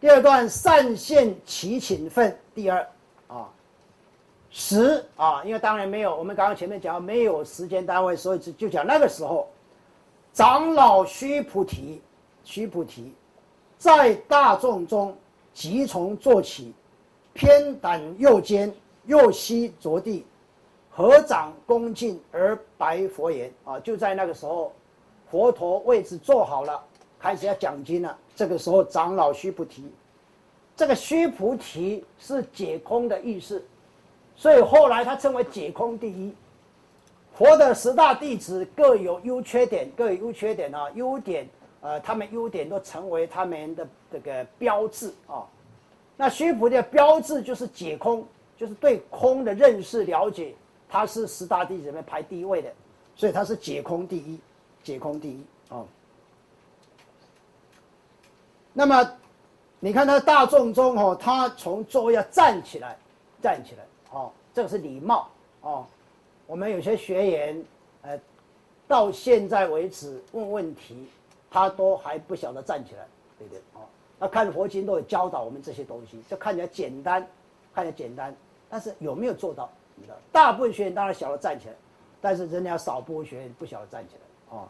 [0.00, 2.88] 第二段善现其勤分，第二
[3.26, 3.48] 啊，
[4.48, 9.48] 时啊，因为当然没有，我们刚刚前面讲没有时间单位，所以就就讲那个时候，
[10.32, 12.00] 长老须菩提，
[12.44, 13.12] 须菩提，
[13.76, 15.16] 在大众中
[15.52, 16.72] 即从坐起，
[17.32, 18.72] 偏袒右肩，
[19.06, 20.24] 右膝着地，
[20.90, 24.72] 合掌恭敬而白佛言啊，就在那个时候，
[25.28, 26.80] 佛陀位置坐好了。
[27.18, 28.16] 开始要讲经了。
[28.36, 29.84] 这个时候，长老须菩提，
[30.76, 33.64] 这个须菩提是解空的意思，
[34.36, 36.32] 所以后来他称为解空第一。
[37.34, 40.88] 佛的十大弟子各有优缺点，各有优缺点啊。
[40.94, 41.48] 优点，
[41.80, 45.46] 呃，他们优点都成为他们的这个标志啊。
[46.16, 48.26] 那须菩提的标志就是解空，
[48.56, 50.52] 就是对空的认识了解，
[50.88, 52.72] 他是十大弟子里面排第一位的，
[53.14, 54.40] 所以他是解空第一，
[54.82, 55.84] 解空第一啊。
[58.78, 59.12] 那么，
[59.80, 62.96] 你看他大众中哦，他从座位要站起来，
[63.42, 65.28] 站起来哦，这个是礼貌
[65.62, 65.84] 哦。
[66.46, 67.64] 我们有些学员，
[68.02, 68.16] 呃，
[68.86, 71.08] 到现在为止问问题，
[71.50, 73.04] 他都还不晓得站起来，
[73.36, 73.60] 对不对？
[73.74, 73.80] 哦，
[74.16, 77.26] 那看佛经都有教导我们这些东西，就看起来简单，
[77.74, 78.32] 看起来简单，
[78.70, 79.68] 但是有没有做到？
[79.96, 81.74] 你知道，大部分学员当然晓得站起来，
[82.20, 84.68] 但是人家少部分学员不晓得站起来哦。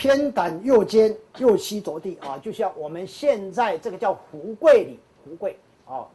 [0.00, 6.08] 偏袒右肩，右膝着地啊，就像我们现在这个叫胡跪礼，胡跪啊，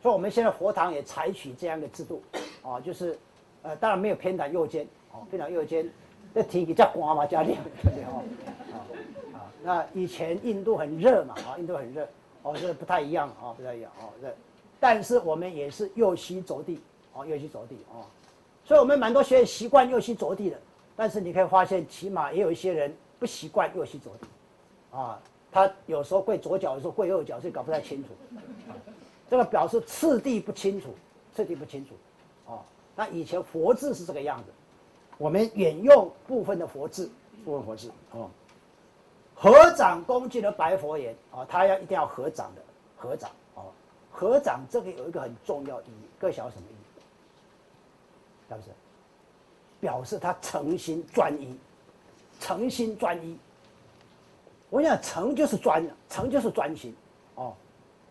[0.00, 2.22] 所以我们现在佛堂也采取这样的制度
[2.62, 3.18] 啊，就是
[3.62, 5.90] 呃，当然没有偏袒右肩哦，偏袒右肩，
[6.32, 8.22] 这体比较光嘛，家里对对哦，
[8.72, 8.78] 啊
[9.34, 12.08] 啊，那以前印度很热嘛啊，印度很热
[12.44, 14.32] 哦，这不太一样啊，不太一样哦，这，
[14.78, 16.78] 但是我们也是右膝着地
[17.12, 18.06] 哦，右膝着地哦，
[18.64, 20.56] 所以我们蛮多学员习惯右膝着地的，
[20.94, 22.94] 但是你可以发现，起码也有一些人。
[23.22, 24.26] 不习惯右膝着地，
[24.98, 25.16] 啊，
[25.52, 28.08] 他有时候跪左脚，有时候跪右脚，所以搞不太清楚。
[29.30, 30.88] 这个表示次第不清楚，
[31.32, 31.94] 次第不清楚。
[32.52, 32.58] 啊，
[32.96, 34.50] 那以前佛字是这个样子，
[35.18, 37.08] 我们引用部分的佛字，
[37.44, 37.92] 部分佛字。
[38.10, 38.28] 哦，
[39.36, 42.62] 合掌恭敬的白佛言，啊，他要一定要合掌的，
[42.96, 43.30] 合掌。
[43.54, 43.66] 哦，
[44.10, 48.48] 合掌这个有一个很重要意义，各位晓得什么意义？
[48.48, 48.70] 是不是？
[49.78, 51.56] 表示他诚心专一。
[52.42, 53.38] 诚心专一，
[54.68, 56.92] 我想诚就是专，诚就是专心，
[57.36, 57.54] 哦，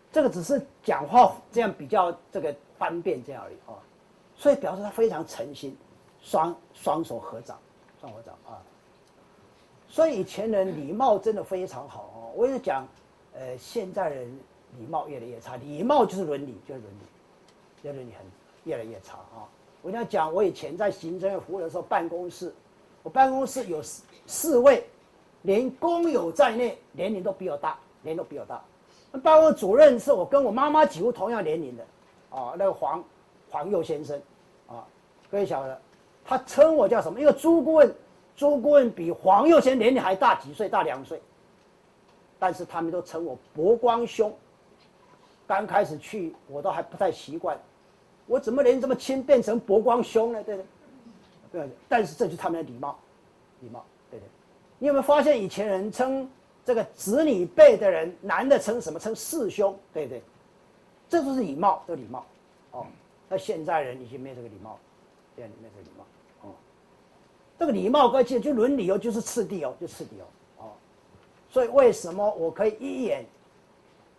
[0.10, 3.76] 这个只是讲话这样比较这个方便这样而已哦，
[4.38, 5.76] 所以表示他非常诚心，
[6.22, 7.60] 双双手合掌，
[8.00, 8.56] 双手合掌啊，
[9.90, 12.32] 所以以前人礼貌真的非常好哦。
[12.34, 12.88] 我也讲，
[13.34, 14.26] 呃，现在人
[14.80, 17.04] 礼貌越来越差，礼貌就是伦理，就是伦理，
[17.84, 18.26] 这伦理很
[18.64, 19.44] 越来越差啊。
[19.82, 22.54] 我要讲，我以前在行政服务的时候，办公室，
[23.04, 23.84] 我办公室有。
[24.26, 24.88] 四位，
[25.44, 28.62] 连工友在内，年龄都比我大，年龄都比我大。
[29.12, 31.84] 那办公主任是我跟我妈妈几乎同样年龄的，
[32.30, 33.04] 啊，那个黄
[33.50, 34.22] 黄佑先生，
[34.68, 34.86] 啊，
[35.30, 35.82] 各位晓得，
[36.24, 37.20] 他称我叫什么？
[37.20, 37.94] 因为朱顾问，
[38.36, 41.22] 朱顾问比黄佑先年龄还大几岁，大两岁。
[42.40, 44.34] 但是他们都称我博光兄。
[45.46, 47.60] 刚开始去，我都还不太习惯，
[48.26, 50.42] 我怎么连这么轻变成博光兄呢？
[50.44, 50.64] 对不
[51.52, 51.62] 对？
[51.62, 52.98] 对，但是这就是他们的礼貌，
[53.60, 53.86] 礼貌。
[54.82, 56.28] 你有没有发现以前人称
[56.66, 59.00] 这个子女辈的人，男的称什么？
[59.00, 60.24] 称四兄，对不对？
[61.08, 62.26] 这都是礼貌，这礼貌。
[62.72, 62.88] 哦，
[63.30, 64.80] 那现在人已经没有这个礼貌，
[65.36, 66.50] 现在没有这个礼貌。
[66.50, 66.56] 哦，
[67.60, 70.26] 这个礼貌关键就伦理哦，就是次第哦，就次第哦。
[70.58, 70.72] 哦，
[71.48, 73.24] 所以为什么我可以一眼，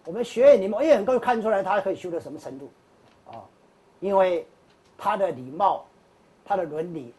[0.05, 2.71] 我们学员里面一眼可以看出来他可以修到什么程度？
[3.33, 3.43] 啊，
[3.99, 4.47] 因为
[4.97, 5.85] 他的礼貌，
[6.45, 7.13] 他的伦理，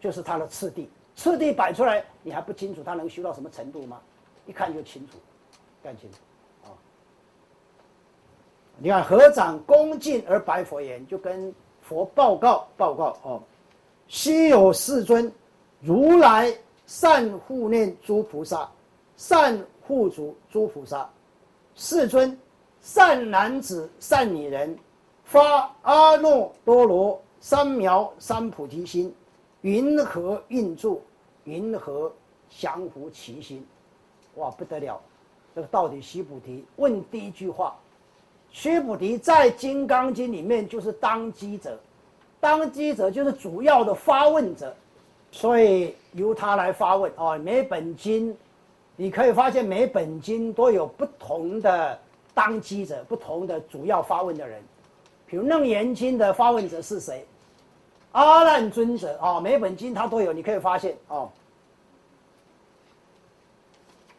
[0.00, 0.88] 就是他的次第。
[1.18, 4.00] 次第摆出来，你还不清楚他能修到什么程度吗？
[4.46, 5.18] 一看就清楚，
[5.82, 6.18] 看清楚，
[6.64, 6.70] 啊！
[8.78, 11.52] 你看合掌恭敬而白佛言，就跟
[11.82, 13.42] 佛报告报告哦。
[14.06, 15.30] 昔有世尊，
[15.80, 18.70] 如来善护念诸菩萨，
[19.16, 21.10] 善护主诸菩萨。
[21.74, 22.38] 世尊，
[22.80, 24.78] 善男子善女人，
[25.24, 29.12] 发阿耨多罗三藐三菩提心，
[29.62, 31.02] 云何运作？
[31.48, 32.12] 云何
[32.50, 33.66] 降伏其心？
[34.34, 35.00] 哇，不得了！
[35.54, 37.74] 这个到底须菩提问第一句话，
[38.50, 41.76] 须菩提在《金刚经》里面就是当机者，
[42.38, 44.72] 当机者就是主要的发问者，
[45.32, 47.36] 所以由他来发问啊。
[47.38, 48.36] 每本经，
[48.94, 51.98] 你可以发现每本经都有不同的
[52.32, 54.62] 当机者，不同的主要发问的人。
[55.26, 57.26] 比如《楞严经》的发问者是谁？
[58.12, 61.28] 阿难尊者啊，每本经他都有，你可以发现哦。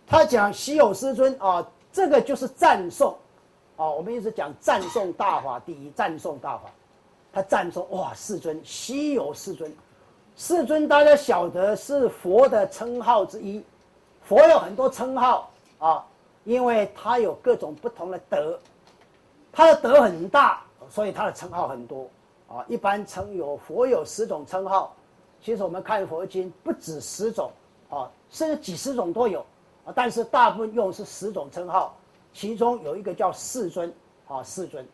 [0.10, 1.64] 他讲稀有师尊啊，
[1.94, 3.16] 这个就是赞颂，
[3.78, 6.64] 啊，我们一直讲赞颂大法第一，赞颂大法，
[7.32, 9.72] 他赞颂哇，世尊稀有世尊，
[10.36, 13.64] 世尊大家晓得是佛的称号之一，
[14.24, 16.04] 佛有很多称号啊，
[16.44, 18.60] 因为他有各种不同的德，
[19.52, 22.10] 他的德很大，所以他的称号很多。
[22.48, 24.96] 啊，一般称有佛有十种称号，
[25.40, 27.52] 其实我们看佛经不止十种
[27.92, 29.46] 啊，甚至几十种都有。
[29.96, 31.98] 但是大部分用是十种称号，
[32.34, 33.94] 其中有一个叫世尊，
[34.28, 34.86] 啊，世尊，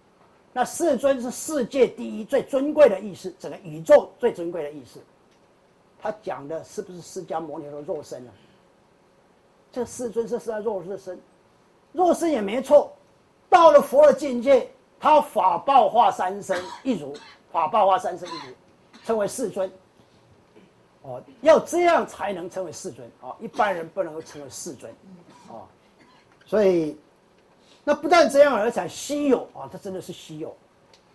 [0.53, 4.99] 那世尊是世界第一最尊贵的意思，整个宇宙最尊贵的意思。
[6.01, 8.31] 他讲的是不是释迦牟尼的肉身呢？
[9.71, 11.19] 这世尊是释迦肉身，
[11.91, 12.93] 肉身也没错。
[13.49, 14.69] 到了佛的境界，
[14.99, 17.13] 他法报化三身一如，
[17.51, 18.53] 法报化三身一如，
[19.03, 19.71] 称为世尊。
[21.07, 23.29] 哦，要这样才能成为世尊啊！
[23.39, 24.91] 一般人不能够成为世尊，
[25.47, 25.61] 啊，
[26.47, 26.97] 所以
[27.83, 29.69] 那不但这样，而且稀有啊！
[29.71, 30.55] 这真的是稀有。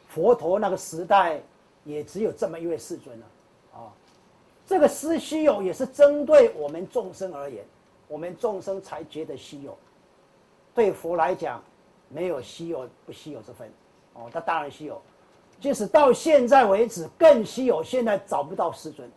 [0.06, 1.40] 佛陀那个时代
[1.82, 3.26] 也只有这么一位世尊了，
[3.74, 3.90] 啊，
[4.64, 7.64] 这个是稀有，也是针对我们众生而言，
[8.06, 9.76] 我们众生才觉得稀有。
[10.72, 11.60] 对佛来讲，
[12.08, 13.68] 没有稀有不稀有之分，
[14.12, 15.02] 哦，他当然稀有。
[15.60, 19.10] 即使到现在为止更稀有，现在找不到世尊。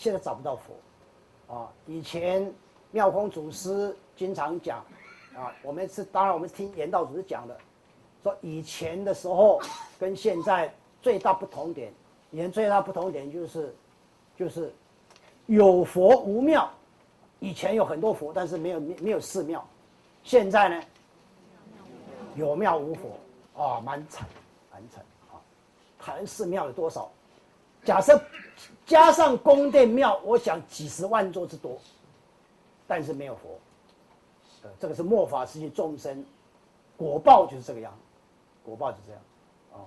[0.00, 1.68] 现在找不到佛，啊！
[1.84, 2.50] 以前
[2.90, 4.78] 妙空祖师经常讲，
[5.36, 7.54] 啊，我们是当然我们听言道祖师讲的，
[8.22, 9.60] 说以前的时候
[9.98, 11.92] 跟现在最大不同点，
[12.30, 13.74] 以前最大不同点就是，
[14.34, 14.72] 就是
[15.44, 16.70] 有佛无庙，
[17.38, 19.62] 以前有很多佛，但是没有没有寺庙，
[20.24, 20.82] 现在呢，
[22.36, 24.26] 有庙无佛，啊，蛮惨，
[24.72, 25.36] 蛮惨啊！
[25.98, 27.12] 谈寺庙有多少？
[27.84, 28.20] 假设。
[28.84, 31.78] 加上宫殿庙，我想几十万座之多，
[32.88, 33.56] 但是没有佛。
[34.64, 36.24] 呃，这个是末法时期众生
[36.96, 37.96] 果报就是这个样，
[38.64, 39.22] 果报就这样，
[39.72, 39.86] 啊，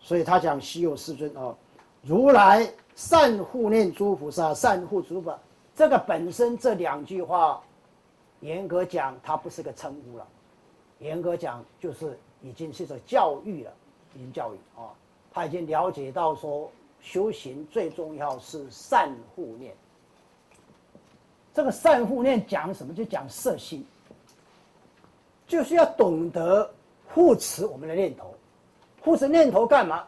[0.00, 1.54] 所以他讲稀有世尊啊，
[2.02, 5.38] 如来善护念诸菩萨，善护诸法，
[5.76, 7.62] 这个本身这两句话，
[8.40, 10.26] 严格讲它不是个称呼了，
[10.98, 13.72] 严格讲就是已经是一种教育了，
[14.16, 14.90] 已经教育啊，
[15.32, 16.68] 他已经了解到说。
[17.00, 19.74] 修行最重要是善护念。
[21.54, 22.94] 这个善护念讲什么？
[22.94, 23.84] 就讲色心，
[25.46, 26.70] 就是要懂得
[27.08, 28.34] 护持我们的念头。
[29.00, 30.06] 护持念头干嘛？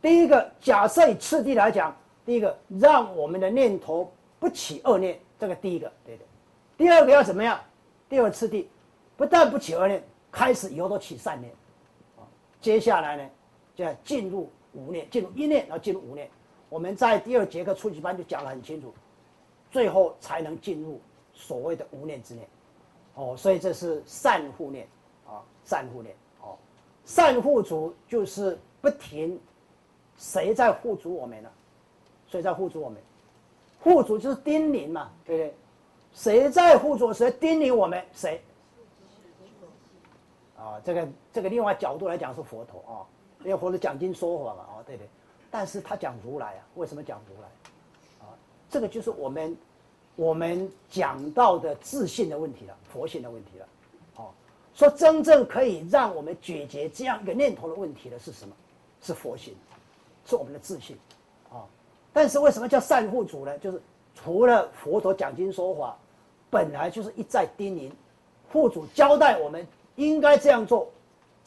[0.00, 6.24] 第一个，假设以次第来讲，第一个让我们的念头不起恶念，这个第一个，对的。
[6.76, 7.58] 第二个要怎么样？
[8.08, 8.68] 第二次第，
[9.16, 10.00] 不但不起恶念，
[10.30, 11.52] 开始以后都起善念。
[12.60, 13.28] 接下来呢，
[13.74, 14.48] 就要进入。
[14.72, 16.28] 无念进入一念，然后进入无念。
[16.68, 18.92] 我们在第二节课初级班就讲得很清楚，
[19.70, 21.00] 最后才能进入
[21.32, 22.48] 所谓的无念之念。
[23.14, 24.86] 哦，所以这是善护念
[25.26, 26.14] 啊，善护念。
[26.42, 26.56] 哦，
[27.04, 29.40] 善护主就是不停，
[30.16, 31.50] 谁在护主我们呢？
[32.28, 33.00] 谁在护主我们？
[33.80, 35.54] 护主就是叮咛嘛，对不对？
[36.12, 37.12] 谁在护主？
[37.12, 38.04] 谁叮咛我们？
[38.12, 38.42] 谁？
[40.56, 43.06] 啊，这个这个另外角度来讲是佛陀啊。
[43.48, 45.08] 因为佛陀讲经说法嘛，哦，对对，
[45.50, 47.48] 但是他讲如来啊，为什么讲如来？
[48.20, 48.36] 啊，
[48.68, 49.56] 这个就是我们
[50.16, 53.66] 我们讲到的自信的问题了，佛性的问题了，
[54.16, 54.28] 哦，
[54.74, 58.54] 说真正可以让我们解决这样一个念头的问题的是什么？
[59.00, 59.54] 是佛性，
[60.26, 60.94] 是我们的自信，
[61.50, 61.64] 啊，
[62.12, 63.58] 但是为什么叫善护主呢？
[63.60, 63.80] 就是
[64.14, 65.96] 除了佛陀讲经说法，
[66.50, 67.90] 本来就是一再叮咛，
[68.52, 70.86] 护主交代我们应该这样做。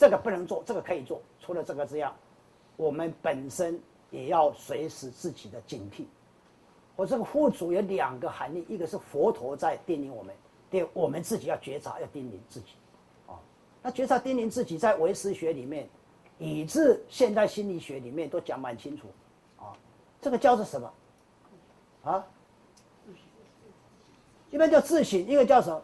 [0.02, 1.22] 这个不能做，这个可以做。
[1.40, 2.12] 除了这个之外，
[2.76, 3.80] 我们本身
[4.10, 6.06] 也要随时自己的警惕。
[6.96, 10.34] 我这个护主有两个含义，一个是佛陀在叮咛我们，
[10.72, 12.70] 第二我们自己要觉察，要叮咛自己。
[13.28, 13.38] 啊，
[13.84, 15.88] 那觉察叮咛自己，在唯识学里面，
[16.40, 19.06] 以至现代心理学里面都讲蛮清楚。
[19.60, 19.78] 啊，
[20.20, 20.94] 这个叫做什么？
[22.06, 22.26] 啊？
[24.50, 25.80] 一般叫自省，一个叫什么？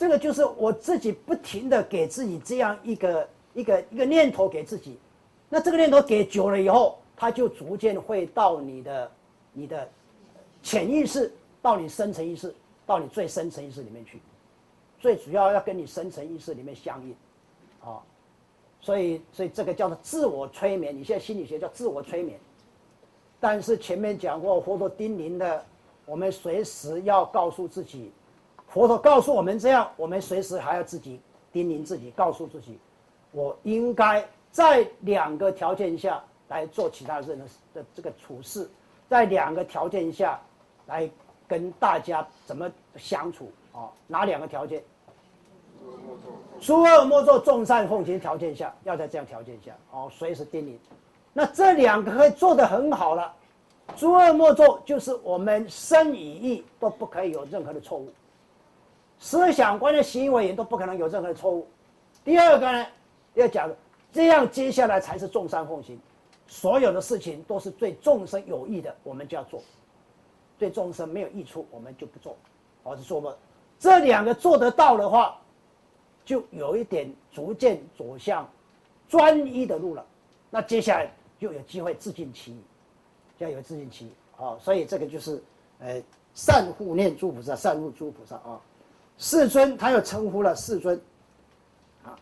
[0.00, 4.98] 这个就是我自己不停的给自己这样一个一个一个念头给自己，
[5.50, 9.12] 那这个念头给久了以后，它就逐渐会到你的
[9.52, 9.86] 你的
[10.62, 11.30] 潜意识，
[11.60, 12.54] 到你深层意识，
[12.86, 14.22] 到你最深层意识里面去，
[14.98, 17.14] 最主要要跟你深层意识里面相应，
[17.86, 18.00] 啊，
[18.80, 22.40] 所以所以这个叫做自我催眠，你现在心理学叫自我催眠，
[23.38, 25.62] 但是前面讲过，佛陀叮咛的，
[26.06, 28.10] 我们随时要告诉自己。
[28.72, 31.20] 佛陀告诉我们这样，我们随时还要自己
[31.52, 32.78] 叮咛自己，告诉自己，
[33.32, 38.70] 我应该在两个条件下来做其他人的的这个处事，
[39.08, 40.40] 在两个条件下
[40.86, 41.10] 来
[41.48, 43.90] 跟大家怎么相处啊？
[44.06, 44.82] 哪两个条件？
[46.60, 50.76] 诸恶莫作，众善奉行条件下，要在这样条件下哦，随时叮咛。
[51.32, 53.34] 那这两个可以做得很好了。
[53.96, 58.08] 诸恶莫作，就是我们身与意都不可以有任何的错误，
[59.20, 61.68] 思想观的行为也都不可能有任何的错误。
[62.24, 62.86] 第二个呢，
[63.34, 63.70] 要讲
[64.10, 66.00] 这样，接下来才是众善奉行，
[66.48, 69.60] 所有的事情都是对众生有益的，我们就要做；
[70.58, 72.36] 对众生没有益处，我们就不做。
[72.82, 73.32] 我是说嘛，
[73.78, 75.38] 这两个做得到的话，
[76.24, 78.48] 就有一点逐渐走向
[79.06, 80.04] 专一的路了。
[80.48, 81.08] 那接下来
[81.38, 82.60] 就有机会自尽其意。
[83.38, 85.42] 要有自信心啊，所以这个就是，
[85.78, 86.02] 呃，
[86.34, 88.60] 善护念诸菩萨，善护诸菩萨啊。
[89.20, 90.98] 世尊他又称呼了世尊，
[92.02, 92.16] 啊，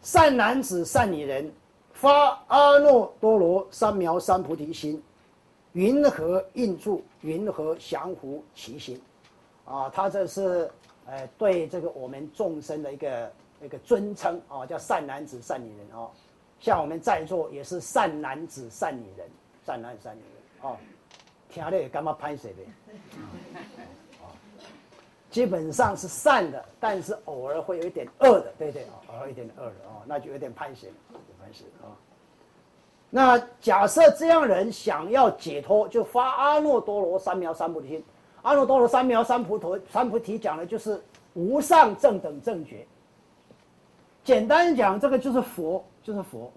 [0.00, 1.52] 善男子、善女人，
[1.92, 5.00] 发阿耨多罗三藐三菩提心，
[5.74, 7.04] 云何应住？
[7.20, 8.98] 云何降伏其心？
[9.66, 10.70] 啊，他这是，
[11.04, 16.08] 呃，对这个我们众生的一个一个尊称啊，叫善男子、善女人啊。
[16.60, 19.28] 像我们在座也是善男子、善女人，
[19.66, 20.70] 善男、善女人。
[20.70, 20.78] 哦，
[21.50, 22.58] 听了也干嘛拍谁的？
[25.32, 28.86] 基本上是善的，但是偶尔会有一点恶的，对不对？
[29.08, 30.88] 偶尔一点恶的哦，那就有点判刑，
[31.40, 31.90] 判刑啊？
[33.10, 38.04] 那假设这样人想要解脱，就发阿耨多罗三藐三菩提心。
[38.42, 41.02] 阿耨多罗三藐三菩提，三菩提讲的就是
[41.34, 42.86] 无上正等正觉。
[44.22, 46.52] 简单讲，这个就是佛，就是佛。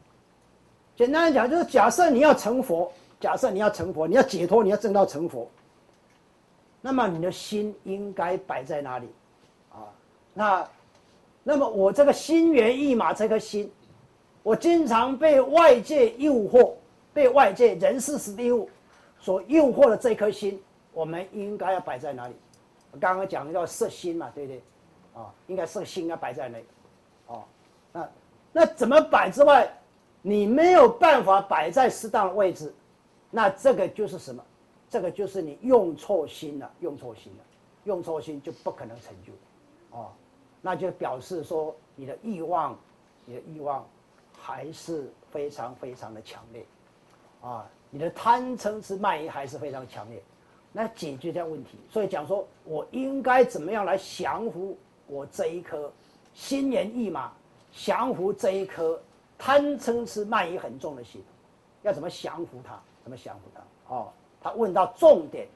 [0.95, 2.91] 简单讲，就是假设你要成佛。
[3.17, 5.49] 假设你要成佛，你要解脱，你要证到成佛，
[6.85, 9.09] 那么你的心应该摆在哪里？
[9.71, 9.89] 啊，
[10.35, 10.69] 那，
[11.41, 13.73] 那么我这个心猿意马这颗心，
[14.43, 16.73] 我经常被外界诱惑，
[17.11, 18.69] 被外界人事时地物
[19.19, 20.61] 所诱惑的这颗心，
[20.93, 22.35] 我们应该要摆在哪里？
[22.99, 24.63] 刚刚讲要摄心嘛，对不对？
[25.15, 26.63] 啊，应该摄心要摆在那，
[27.25, 27.43] 哦，
[27.91, 28.09] 那
[28.51, 29.67] 那怎么摆之外，
[30.21, 32.71] 你没有办法摆在适当的位置。
[33.31, 34.45] 那这个就是什么？
[34.95, 37.43] 这个就是你用错心了，用错心了，
[37.83, 39.33] 用错心就不可能成就，
[39.91, 40.09] 哦，
[40.61, 42.79] 那就表示说你的欲望，
[43.25, 43.85] 你的欲望
[44.31, 46.65] 还是非常非常的强烈，
[47.41, 50.23] 啊，你的贪嗔痴慢疑还是非常强烈。
[50.71, 55.91] 那解决这问题，所以讲说我应该怎么样来降服我这一颗
[56.33, 57.33] 心猿意马，
[57.73, 58.97] 降服这一颗
[59.37, 61.21] 贪嗔痴慢疑很重的心，
[61.81, 62.79] 要怎么降服它？
[63.03, 63.93] 怎么降服他？
[63.93, 64.11] 哦，
[64.45, 65.47] 他问到重点，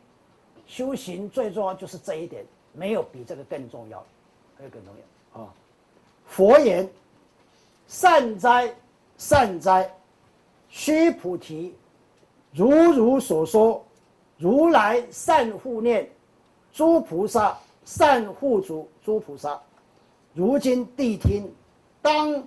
[0.66, 2.44] 修行最重要就是这一点，
[2.74, 4.04] 没有比这个更重要，
[4.58, 4.92] 没有更重
[5.36, 5.54] 要啊！
[6.26, 6.90] 佛言：
[7.88, 8.74] 善哉，
[9.16, 9.88] 善哉，
[10.70, 11.76] 须菩提，
[12.52, 13.86] 如如所说，
[14.40, 16.10] 如来善护念
[16.74, 17.56] 诸菩萨，
[17.86, 19.62] 善护主诸菩萨。
[20.34, 21.48] 如今谛听，
[22.02, 22.44] 当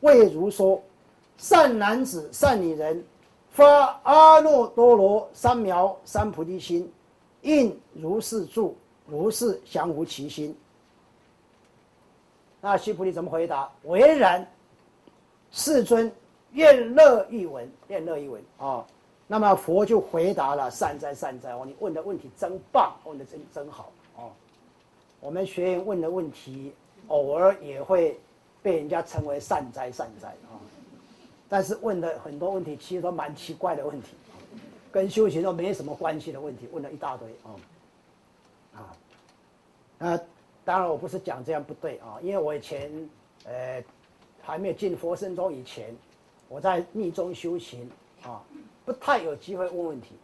[0.00, 0.78] 为如说，
[1.38, 3.02] 善男子，善女人。
[3.56, 6.92] 发阿耨多罗三藐三菩提心，
[7.40, 10.54] 应如是住，如是降伏其心。
[12.60, 13.72] 那须菩提怎么回答？
[13.84, 14.46] 唯然，
[15.50, 16.12] 世尊，
[16.52, 18.84] 愿乐一闻，愿乐一闻啊！
[19.26, 24.30] 那么佛就回答了：善哉善哉哦，你问的问题真棒，问的真真好哦。
[25.18, 26.74] 我们学员问的问题，
[27.08, 28.20] 偶尔也会
[28.62, 30.60] 被人家称为善哉善哉啊。
[31.48, 34.08] 但是问的很多问题，其实都蛮奇怪的问题，
[34.90, 37.48] 跟修行都没什么关系的问题，问了一大堆啊，
[38.74, 38.92] 啊，
[39.98, 40.20] 那
[40.64, 42.90] 当然我不是讲这样不对啊，因为我以前
[43.44, 43.82] 呃
[44.42, 45.94] 还没有进佛身中以前，
[46.48, 47.88] 我在密宗修行
[48.24, 48.42] 啊，
[48.84, 50.16] 不太有机会问问题。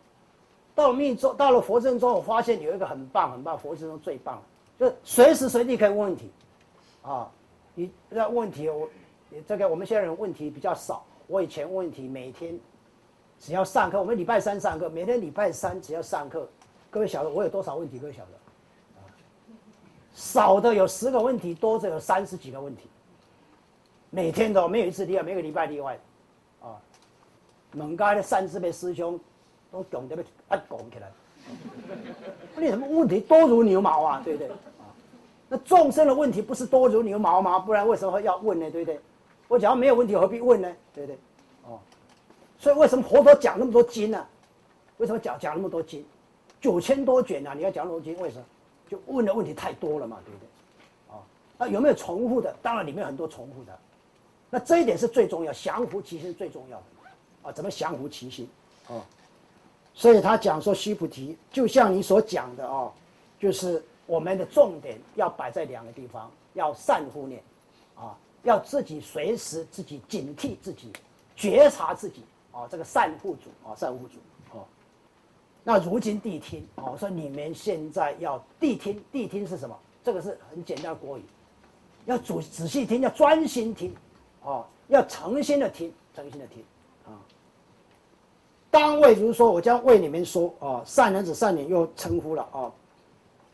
[0.74, 4.42] 到密宗，到了佛身中，我发现有一个很棒很棒，佛身中最棒，
[4.80, 6.30] 就随时随地可以问问题，
[7.02, 7.30] 啊，
[7.74, 8.88] 你要问题我，
[9.46, 11.04] 这个我们现在人问题比较少。
[11.32, 12.60] 我以前问题每天
[13.40, 16.46] 只要上课，我们礼拜三上课，每天礼拜三只要上课，
[16.90, 17.98] 各位晓得我有多少问题？
[17.98, 18.28] 各位晓得，
[20.12, 22.82] 少的有十个问题，多的有三十几个问题。
[24.10, 25.98] 每天都没有一次例外，每个礼拜例外，
[26.60, 26.76] 啊，
[27.72, 29.18] 猛家的三字辈师兄
[29.70, 31.10] 都讲得被啊讲起来，
[32.58, 34.20] 你什么问题多如牛毛啊？
[34.22, 34.50] 对不对？
[34.50, 34.84] 啊，
[35.48, 37.58] 那众生的问题不是多如牛毛吗？
[37.58, 38.70] 不然为什么要问呢？
[38.70, 39.00] 对不对？
[39.52, 40.74] 我讲没有问题，何必问呢？
[40.94, 41.18] 对不对？
[41.66, 41.78] 哦，
[42.58, 44.26] 所以为什么佛陀讲那么多经呢？
[44.96, 46.02] 为什么讲讲那么多经？
[46.58, 47.52] 九千多卷啊！
[47.52, 48.44] 你要讲那么多经，为什么？
[48.88, 50.48] 就问的问题太多了嘛，对不对？
[51.14, 51.20] 哦，
[51.58, 52.50] 那有没有重复的？
[52.62, 53.78] 当然里面很多重复的。
[54.48, 56.84] 那这一点是最重要，降服其心最重要的。
[57.42, 58.48] 啊，怎么降服其心？
[58.88, 59.02] 哦，
[59.92, 62.90] 所以他讲说，须菩提，就像你所讲的哦，
[63.38, 67.42] 就是我们的重点要摆在两个地方，要善护念。
[67.94, 70.92] 啊，要自己随时自己警惕自己，
[71.36, 74.18] 觉察自己啊，这个善护主啊，善护主
[74.56, 74.64] 哦。
[75.64, 79.76] 那如今谛听哦，说你们现在要谛听，谛听是什么？
[80.04, 81.22] 这个是很简单的国语，
[82.06, 83.94] 要仔仔细听，要专心听，
[84.42, 86.64] 哦，要诚心的听，诚心的听
[87.06, 87.14] 啊。
[88.70, 92.72] 当为如说，我将为你们说啊，善男子、善女又称呼了啊。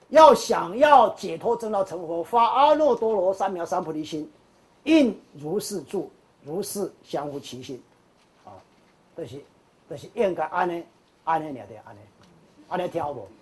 [0.09, 4.27] 要想要解脱正道成佛，发阿耨多罗三藐三菩提心，
[4.85, 6.11] 应如是住，
[6.43, 7.83] 如是相互其心，
[8.45, 8.53] 啊，
[9.17, 9.43] 这是
[9.89, 10.85] 这是应该安尼
[11.25, 11.99] 安尼了的安尼，
[12.69, 13.29] 安尼听好不？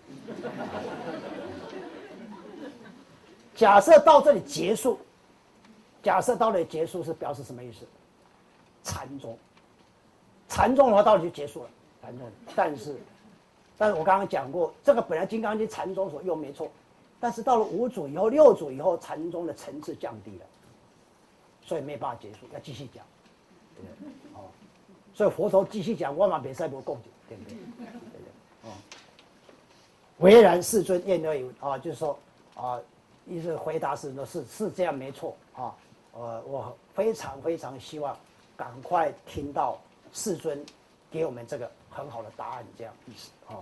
[3.55, 4.99] 假设到这里结束，
[6.03, 7.87] 假设到这里结束是表示什么意思？
[8.83, 9.39] 禅宗，
[10.49, 11.71] 禅宗的话到底就结束了，
[12.03, 12.97] 禅宗，但是。
[13.79, 16.71] 但是我刚刚讲过，这个本来《金刚经》禅宗所用没错，
[17.21, 20.47] 但是到了五祖以后、六祖以后，禅宗的层次降低了，
[21.67, 23.05] 所以没办法结束，要继续讲，
[23.75, 24.09] 对不对？
[24.35, 24.49] 哦，
[25.13, 27.55] 所以佛陀继续讲，万马别赛不共解，对不对？
[27.55, 28.71] 对对？
[28.71, 28.73] 哦，
[30.19, 32.19] 唯然世尊念而有啊，就是说
[32.55, 32.81] 啊，
[33.27, 35.75] 意思回答是，是是这样没错啊，
[36.13, 38.17] 呃，我非常非常希望
[38.57, 39.79] 赶快听到
[40.13, 40.65] 世尊
[41.11, 41.71] 给我们这个。
[41.89, 43.57] 很好的答案，这样意思啊。